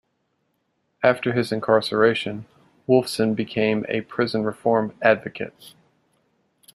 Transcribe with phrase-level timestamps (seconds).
[1.03, 2.47] After his incarceration,
[2.89, 5.75] Wolfson became a prison-reform advocate.